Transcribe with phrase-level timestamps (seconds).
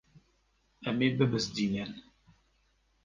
[0.87, 1.91] Em ê bibizdînin.